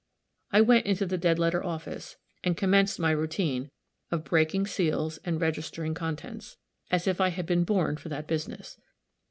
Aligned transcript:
I 0.51 0.61
went 0.61 0.87
into 0.87 1.05
the 1.05 1.19
dead 1.19 1.37
letter 1.37 1.63
office, 1.63 2.17
and 2.43 2.57
commenced 2.57 2.99
my 2.99 3.11
routine 3.11 3.69
of 4.09 4.23
breaking 4.23 4.65
seals 4.65 5.19
and 5.23 5.39
registering 5.39 5.93
contents, 5.93 6.57
as 6.89 7.05
if 7.05 7.21
I 7.21 7.29
had 7.29 7.45
been 7.45 7.63
born 7.65 7.97
for 7.97 8.09
that 8.09 8.25
business. 8.25 8.79